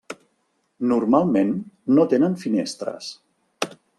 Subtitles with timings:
[0.91, 1.51] Normalment
[1.97, 3.13] no tenen finestres.